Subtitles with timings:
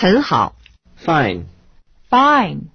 [0.00, 0.54] 很好。
[1.04, 1.44] Fine.
[2.08, 2.70] Fine.